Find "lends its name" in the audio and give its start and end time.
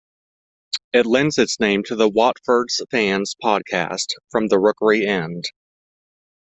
1.05-1.83